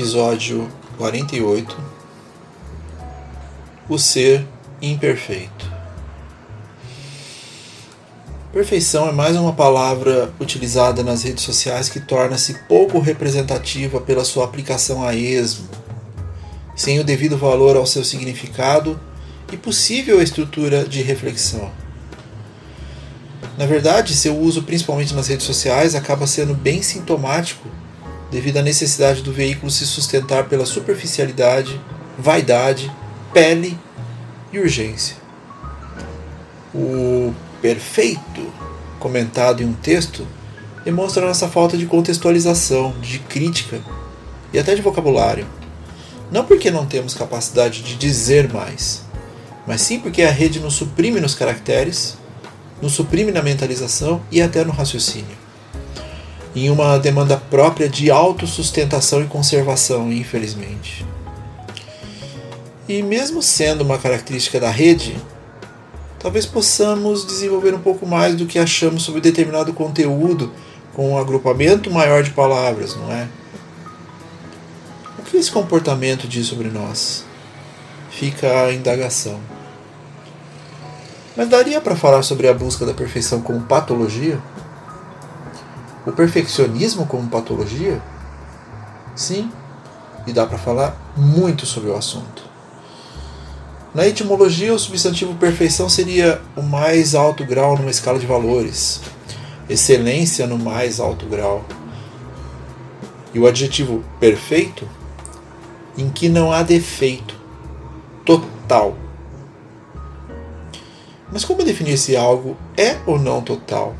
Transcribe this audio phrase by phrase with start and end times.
[0.00, 1.76] Episódio 48
[3.86, 4.46] O ser
[4.80, 5.70] imperfeito.
[8.50, 14.46] Perfeição é mais uma palavra utilizada nas redes sociais que torna-se pouco representativa pela sua
[14.46, 15.68] aplicação a esmo,
[16.74, 18.98] sem o devido valor ao seu significado
[19.52, 21.70] e possível estrutura de reflexão.
[23.58, 27.68] Na verdade, seu uso principalmente nas redes sociais acaba sendo bem sintomático
[28.30, 31.80] devido à necessidade do veículo se sustentar pela superficialidade,
[32.16, 32.90] vaidade,
[33.32, 33.76] pele
[34.52, 35.16] e urgência.
[36.74, 38.52] O perfeito
[38.98, 40.26] comentado em um texto
[40.84, 43.80] demonstra nossa falta de contextualização, de crítica
[44.52, 45.46] e até de vocabulário.
[46.30, 49.02] Não porque não temos capacidade de dizer mais,
[49.66, 52.16] mas sim porque a rede nos suprime nos caracteres,
[52.80, 55.39] nos suprime na mentalização e até no raciocínio
[56.54, 61.06] em uma demanda própria de autossustentação e conservação, infelizmente.
[62.88, 65.16] E mesmo sendo uma característica da rede,
[66.18, 70.52] talvez possamos desenvolver um pouco mais do que achamos sobre determinado conteúdo
[70.92, 73.28] com um agrupamento maior de palavras, não é?
[75.18, 77.24] O que esse comportamento diz sobre nós?
[78.10, 79.38] Fica a indagação.
[81.36, 84.40] Mas daria para falar sobre a busca da perfeição como patologia?
[86.06, 88.00] O perfeccionismo como patologia?
[89.14, 89.50] Sim,
[90.26, 92.48] e dá para falar muito sobre o assunto.
[93.94, 99.00] Na etimologia, o substantivo perfeição seria o mais alto grau numa escala de valores,
[99.68, 101.64] excelência no mais alto grau.
[103.34, 104.88] E o adjetivo perfeito,
[105.98, 107.34] em que não há defeito,
[108.24, 108.96] total.
[111.32, 113.94] Mas como definir se algo é ou não total?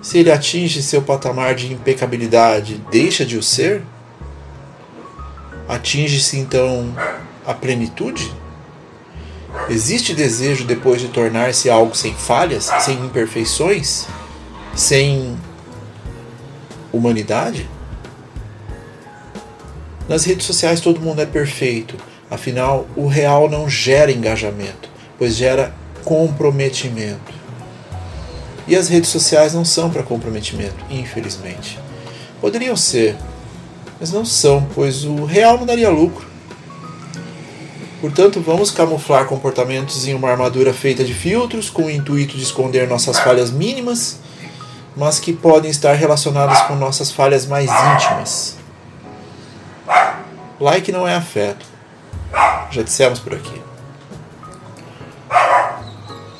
[0.00, 3.82] Se ele atinge seu patamar de impecabilidade, deixa de o ser?
[5.68, 6.94] Atinge-se então
[7.44, 8.32] a plenitude?
[9.68, 14.06] Existe desejo depois de tornar-se algo sem falhas, sem imperfeições,
[14.74, 15.36] sem
[16.92, 17.68] humanidade?
[20.08, 21.96] Nas redes sociais todo mundo é perfeito,
[22.30, 24.88] afinal o real não gera engajamento,
[25.18, 27.38] pois gera comprometimento.
[28.68, 31.78] E as redes sociais não são para comprometimento, infelizmente.
[32.38, 33.16] Poderiam ser,
[33.98, 36.28] mas não são, pois o real não daria lucro.
[38.00, 42.86] Portanto, vamos camuflar comportamentos em uma armadura feita de filtros com o intuito de esconder
[42.86, 44.20] nossas falhas mínimas,
[44.94, 48.56] mas que podem estar relacionadas com nossas falhas mais íntimas.
[50.60, 51.64] Like não é afeto.
[52.70, 53.62] Já dissemos por aqui.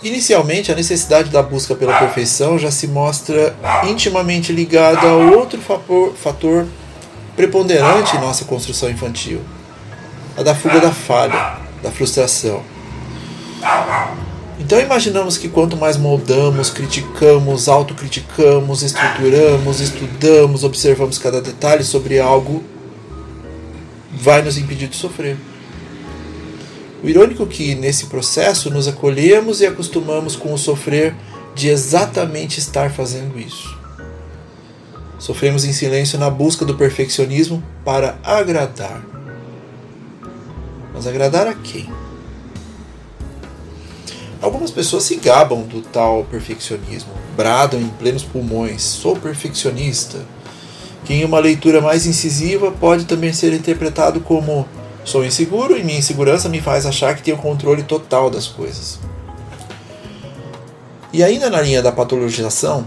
[0.03, 3.57] Inicialmente, a necessidade da busca pela perfeição já se mostra
[3.89, 6.67] intimamente ligada a outro fator, fator
[7.35, 9.41] preponderante em nossa construção infantil:
[10.37, 12.63] a da fuga da falha, da frustração.
[14.61, 22.63] Então imaginamos que quanto mais moldamos, criticamos, autocriticamos, estruturamos, estudamos, observamos cada detalhe sobre algo,
[24.13, 25.37] vai nos impedir de sofrer.
[27.03, 31.15] O irônico é que nesse processo nos acolhemos e acostumamos com o sofrer
[31.55, 33.79] de exatamente estar fazendo isso.
[35.19, 39.05] Sofremos em silêncio na busca do perfeccionismo para agradar.
[40.93, 41.89] Mas agradar a quem?
[44.41, 50.19] Algumas pessoas se gabam do tal perfeccionismo, bradam em plenos pulmões: sou perfeccionista.
[51.05, 54.69] Que em uma leitura mais incisiva pode também ser interpretado como
[55.09, 58.99] Sou inseguro e minha insegurança me faz achar que tenho controle total das coisas.
[61.11, 62.85] E ainda na linha da patologização,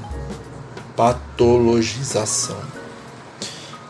[0.95, 2.57] patologização.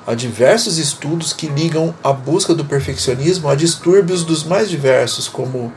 [0.07, 5.69] Há diversos estudos que ligam a busca do perfeccionismo a distúrbios dos mais diversos, como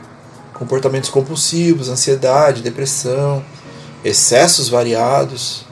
[0.53, 3.43] comportamentos compulsivos, ansiedade, depressão,
[4.01, 5.65] excessos variados.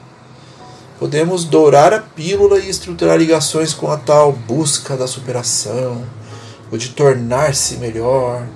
[1.00, 6.03] Podemos dourar a pílula e estruturar ligações com a tal busca da superação,
[6.73, 8.47] o de tornar-se melhor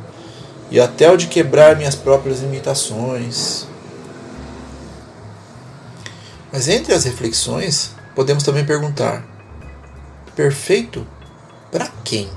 [0.72, 3.68] e até o de quebrar minhas próprias limitações.
[6.52, 9.24] Mas entre as reflexões, podemos também perguntar:
[10.36, 11.06] perfeito
[11.72, 12.28] para quem?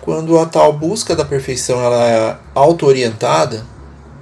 [0.00, 3.66] Quando a tal busca da perfeição ela é auto-orientada,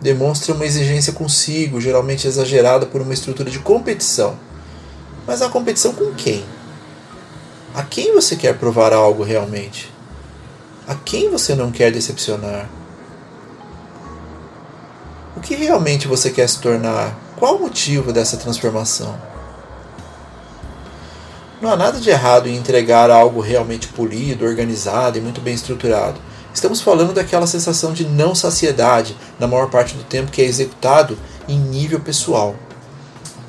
[0.01, 4.37] demonstra uma exigência consigo, geralmente exagerada por uma estrutura de competição.
[5.27, 6.45] Mas a competição com quem?
[7.75, 9.93] A quem você quer provar algo realmente?
[10.87, 12.71] A quem você não quer decepcionar?
[15.37, 17.19] O que realmente você quer se tornar?
[17.37, 19.19] Qual o motivo dessa transformação?
[21.61, 26.21] Não há nada de errado em entregar algo realmente polido, organizado e muito bem estruturado.
[26.55, 31.19] Estamos falando daquela sensação de não saciedade na maior parte do tempo que é executado
[31.49, 32.55] em nível pessoal.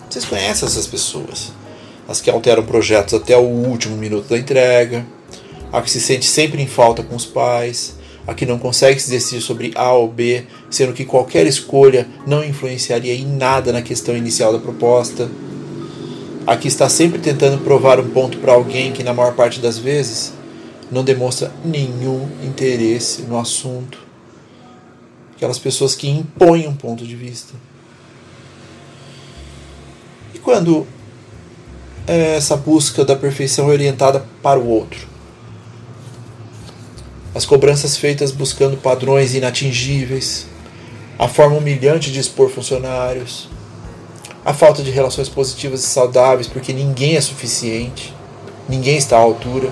[0.09, 1.51] Vocês conhecem essas pessoas?
[2.07, 5.05] As que alteram projetos até o último minuto da entrega,
[5.71, 7.95] a que se sente sempre em falta com os pais,
[8.27, 12.43] a que não consegue se decidir sobre A ou B, sendo que qualquer escolha não
[12.43, 15.29] influenciaria em nada na questão inicial da proposta
[16.47, 20.31] Aqui está sempre tentando provar um ponto para alguém que, na maior parte das vezes,
[20.91, 23.97] não demonstra nenhum interesse no assunto.
[25.35, 27.55] Aquelas pessoas que impõem um ponto de vista.
[30.35, 30.85] E quando
[32.07, 35.07] essa busca da perfeição é orientada para o outro?
[37.33, 40.45] As cobranças feitas buscando padrões inatingíveis,
[41.17, 43.49] a forma humilhante de expor funcionários,
[44.45, 48.13] a falta de relações positivas e saudáveis, porque ninguém é suficiente,
[48.69, 49.71] ninguém está à altura.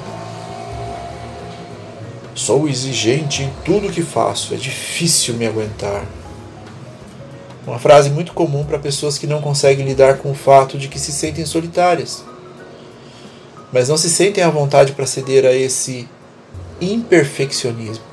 [2.34, 6.04] Sou exigente em tudo que faço, é difícil me aguentar.
[7.66, 11.00] Uma frase muito comum para pessoas que não conseguem lidar com o fato de que
[11.00, 12.24] se sentem solitárias,
[13.72, 16.08] mas não se sentem à vontade para ceder a esse
[16.82, 18.04] imperfeccionismo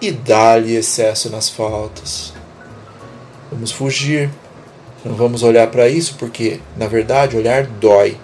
[0.00, 2.32] e dá-lhe excesso nas faltas.
[3.50, 4.30] Vamos fugir
[5.04, 8.18] não vamos olhar para isso porque, na verdade, olhar dói.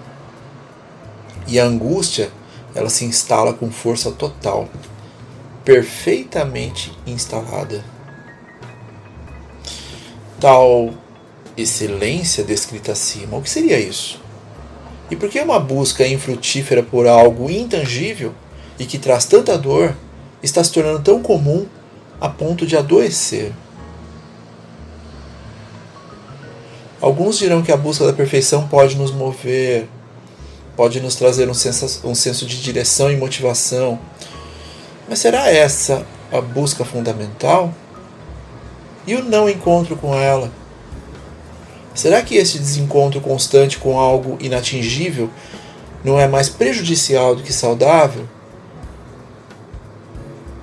[1.49, 2.31] E a angústia,
[2.75, 4.69] ela se instala com força total,
[5.65, 7.83] perfeitamente instalada.
[10.41, 10.93] Tal
[11.57, 14.21] excelência descrita acima, o que seria isso?
[15.11, 18.35] E por que uma busca infrutífera por algo intangível
[18.79, 19.97] e que traz tanta dor
[20.43, 21.67] está se tornando tão comum
[22.21, 23.53] a ponto de adoecer?
[27.01, 29.89] Alguns dirão que a busca da perfeição pode nos mover,
[30.75, 33.99] pode nos trazer um senso, um senso de direção e motivação.
[35.09, 37.73] Mas será essa a busca fundamental?
[39.07, 40.51] E o não encontro com ela?
[41.95, 45.31] Será que esse desencontro constante com algo inatingível
[46.05, 48.29] não é mais prejudicial do que saudável?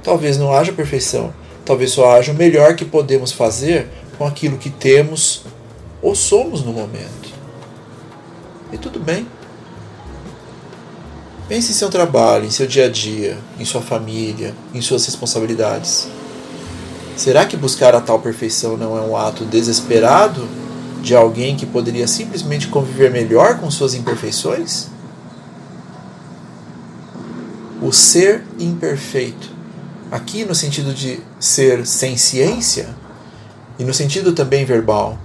[0.04, 1.34] Talvez não haja perfeição,
[1.66, 3.88] talvez só haja o melhor que podemos fazer
[4.18, 5.44] com aquilo que temos
[6.01, 7.34] ou somos no momento.
[8.72, 9.25] E tudo bem.
[11.48, 16.07] Pense em seu trabalho, em seu dia a dia, em sua família, em suas responsabilidades.
[17.15, 20.48] Será que buscar a tal perfeição não é um ato desesperado
[21.01, 24.88] de alguém que poderia simplesmente conviver melhor com suas imperfeições?
[27.82, 29.51] O ser imperfeito,
[30.12, 32.89] aqui no sentido de ser sem ciência
[33.77, 35.17] e no sentido também verbal,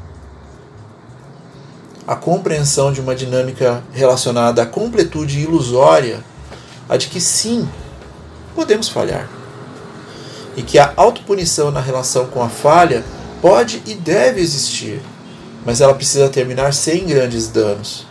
[2.07, 6.25] a compreensão de uma dinâmica relacionada à completude ilusória,
[6.89, 7.69] a de que sim,
[8.55, 9.38] podemos falhar.
[10.59, 13.05] E que a autopunição na relação com a falha
[13.41, 15.01] pode e deve existir,
[15.65, 18.05] mas ela precisa terminar sem grandes danos.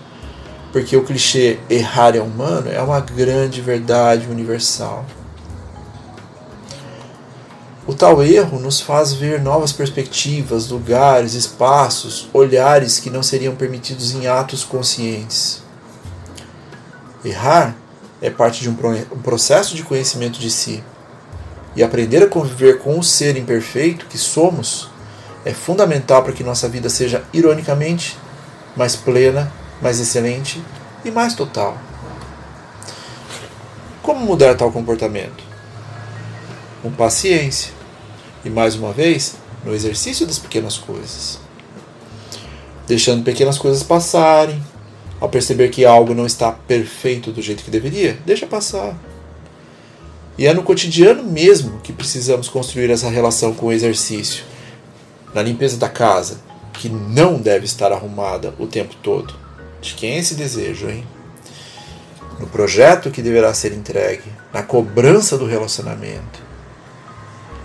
[0.72, 5.06] Porque o clichê errar é humano é uma grande verdade universal.
[7.86, 14.14] O tal erro nos faz ver novas perspectivas, lugares, espaços, olhares que não seriam permitidos
[14.14, 15.62] em atos conscientes.
[17.26, 17.76] Errar
[18.22, 18.76] é parte de um
[19.22, 20.82] processo de conhecimento de si.
[21.78, 24.90] E aprender a conviver com o ser imperfeito que somos
[25.46, 28.18] é fundamental para que nossa vida seja, ironicamente,
[28.76, 30.60] mais plena, mais excelente
[31.06, 31.78] e mais total.
[34.02, 35.44] Como mudar tal comportamento?
[36.82, 37.72] Com paciência
[38.44, 41.40] e mais uma vez, no exercício das pequenas coisas.
[42.88, 44.64] Deixando pequenas coisas passarem.
[45.20, 48.96] Ao perceber que algo não está perfeito do jeito que deveria, deixa passar.
[50.38, 54.44] E é no cotidiano mesmo que precisamos construir essa relação com o exercício.
[55.34, 56.40] Na limpeza da casa,
[56.74, 59.34] que não deve estar arrumada o tempo todo.
[59.82, 61.06] De quem é esse desejo, hein?
[62.40, 66.48] No projeto que deverá ser entregue, na cobrança do relacionamento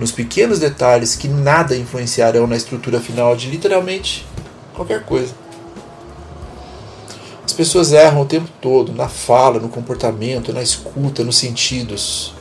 [0.03, 4.27] nos pequenos detalhes que nada influenciarão na estrutura final de literalmente
[4.75, 5.33] qualquer coisa.
[7.45, 12.35] As pessoas erram o tempo todo, na fala, no comportamento, na escuta, nos sentidos.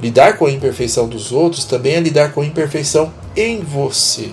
[0.00, 4.30] Lidar com a imperfeição dos outros também é lidar com a imperfeição em você.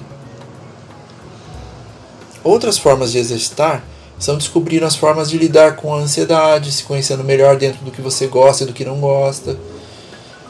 [2.43, 3.83] Outras formas de exercitar
[4.19, 8.01] são descobrir as formas de lidar com a ansiedade, se conhecendo melhor dentro do que
[8.01, 9.57] você gosta e do que não gosta.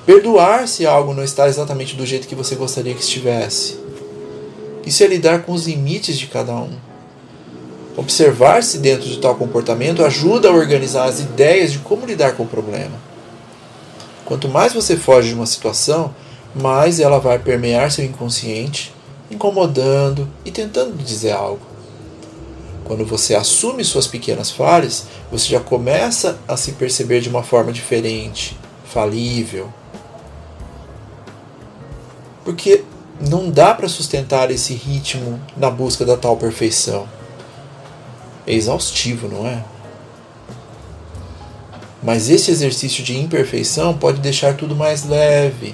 [0.05, 3.79] Perdoar se algo não está exatamente do jeito que você gostaria que estivesse.
[4.85, 6.71] Isso é lidar com os limites de cada um.
[7.97, 12.47] Observar-se dentro de tal comportamento ajuda a organizar as ideias de como lidar com o
[12.47, 13.14] problema.
[14.25, 16.13] Quanto mais você foge de uma situação,
[16.55, 18.91] mais ela vai permear seu inconsciente,
[19.29, 21.61] incomodando e tentando dizer algo.
[22.85, 27.71] Quando você assume suas pequenas falhas, você já começa a se perceber de uma forma
[27.71, 29.71] diferente, falível.
[32.43, 32.83] Porque
[33.19, 37.07] não dá para sustentar esse ritmo na busca da tal perfeição.
[38.45, 39.63] É exaustivo, não é?
[42.05, 45.73] Mas esse exercício de imperfeição pode deixar tudo mais leve,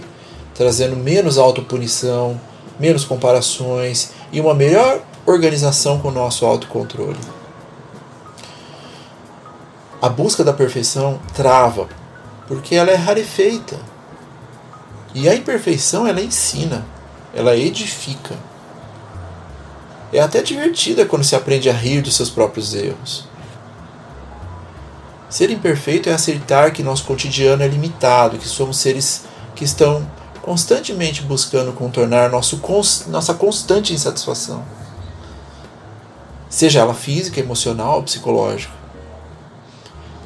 [0.55, 2.39] trazendo menos autopunição,
[2.79, 7.19] menos comparações e uma melhor organização com o nosso autocontrole.
[10.01, 11.89] A busca da perfeição trava,
[12.47, 13.77] porque ela é rarefeita.
[15.13, 16.85] E a imperfeição ela ensina,
[17.35, 18.35] ela edifica.
[20.13, 23.30] É até divertida quando se aprende a rir dos seus próprios erros.
[25.31, 29.23] Ser imperfeito é aceitar que nosso cotidiano é limitado, que somos seres
[29.55, 30.07] que estão
[30.43, 32.61] constantemente buscando contornar nosso,
[33.07, 34.63] nossa constante insatisfação
[36.51, 38.73] seja ela física, emocional ou psicológica.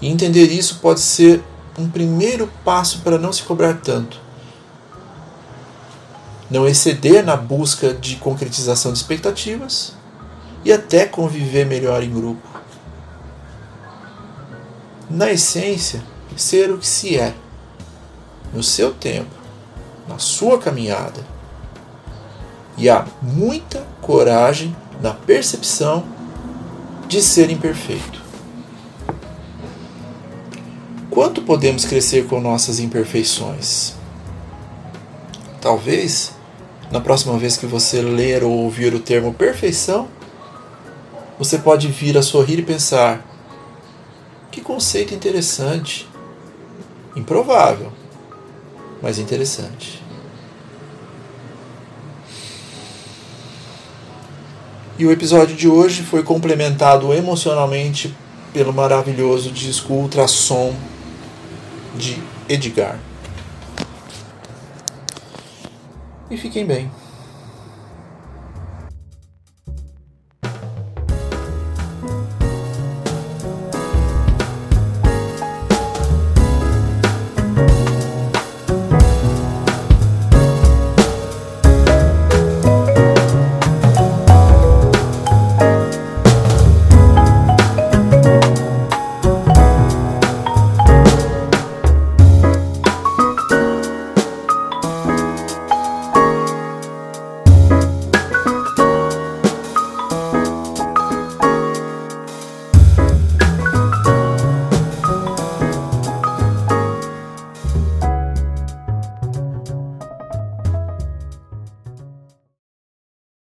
[0.02, 1.42] E entender isso pode ser
[1.78, 4.20] um primeiro passo para não se cobrar tanto.
[6.50, 9.94] Não exceder na busca de concretização de expectativas
[10.64, 12.55] e até conviver melhor em grupo.
[15.10, 16.04] Na essência,
[16.36, 17.34] ser o que se é,
[18.54, 19.36] no seu tempo,
[20.08, 21.26] na sua caminhada.
[22.78, 26.04] E há muita coragem na percepção
[27.08, 28.22] de ser imperfeito.
[31.10, 33.94] Quanto podemos crescer com nossas imperfeições?
[35.62, 36.34] Talvez,
[36.92, 40.10] na próxima vez que você ler ou ouvir o termo perfeição,
[41.40, 43.26] você pode vir a sorrir e pensar:
[44.56, 46.08] que conceito interessante.
[47.14, 47.92] Improvável,
[49.02, 50.02] mas interessante.
[54.98, 58.16] E o episódio de hoje foi complementado emocionalmente
[58.54, 60.74] pelo maravilhoso disco Ultrassom
[61.94, 62.98] de Edgar.
[66.32, 66.90] E fiquem bem.